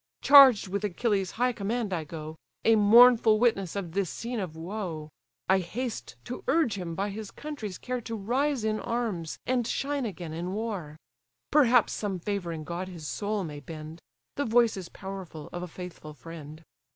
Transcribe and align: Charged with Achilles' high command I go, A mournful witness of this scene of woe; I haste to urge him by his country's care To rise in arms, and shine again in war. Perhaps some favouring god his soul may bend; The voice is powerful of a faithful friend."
Charged 0.23 0.67
with 0.67 0.83
Achilles' 0.83 1.33
high 1.37 1.53
command 1.53 1.93
I 1.93 2.05
go, 2.05 2.35
A 2.65 2.75
mournful 2.75 3.37
witness 3.39 3.75
of 3.75 3.91
this 3.91 4.09
scene 4.09 4.39
of 4.39 4.55
woe; 4.55 5.09
I 5.47 5.59
haste 5.59 6.15
to 6.25 6.43
urge 6.47 6.73
him 6.75 6.95
by 6.95 7.11
his 7.11 7.29
country's 7.29 7.77
care 7.77 8.01
To 8.01 8.15
rise 8.15 8.63
in 8.63 8.79
arms, 8.79 9.37
and 9.45 9.67
shine 9.67 10.07
again 10.07 10.33
in 10.33 10.53
war. 10.53 10.97
Perhaps 11.51 11.93
some 11.93 12.17
favouring 12.17 12.63
god 12.63 12.87
his 12.87 13.07
soul 13.07 13.43
may 13.43 13.59
bend; 13.59 14.01
The 14.37 14.45
voice 14.45 14.75
is 14.75 14.89
powerful 14.89 15.49
of 15.53 15.61
a 15.61 15.67
faithful 15.67 16.15
friend." 16.15 16.63